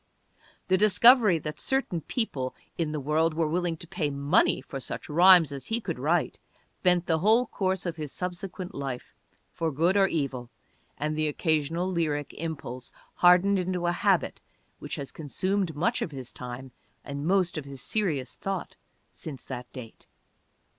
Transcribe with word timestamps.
The 0.67 0.79
discovery 0.79 1.37
that 1.37 1.59
certain 1.59 2.01
people 2.01 2.55
in 2.75 2.91
the 2.91 2.99
world 2.99 3.35
were 3.35 3.45
willing 3.47 3.77
to 3.77 3.87
pay 3.87 4.09
money 4.09 4.59
for 4.59 4.79
such 4.79 5.07
rhymes 5.07 5.51
as 5.51 5.67
he 5.67 5.79
could 5.79 5.99
write 5.99 6.39
bent 6.81 7.05
the 7.05 7.19
whole 7.19 7.45
course 7.45 7.85
of 7.85 7.97
his 7.97 8.11
subsequent 8.11 8.73
life, 8.73 9.13
for 9.51 9.71
good 9.71 9.95
or 9.95 10.07
evil, 10.07 10.49
and 10.97 11.15
the 11.15 11.27
occasional 11.27 11.87
lyric 11.87 12.33
impulse 12.33 12.91
hardened 13.13 13.59
into 13.59 13.85
a 13.85 13.91
habit 13.91 14.41
which 14.79 14.95
has 14.95 15.11
consumed 15.11 15.75
much 15.75 16.01
of 16.01 16.09
his 16.09 16.33
time 16.33 16.71
and 17.05 17.27
most 17.27 17.55
of 17.55 17.65
his 17.65 17.79
serious 17.83 18.35
thought 18.35 18.77
since 19.11 19.45
that 19.45 19.71
date. 19.71 20.07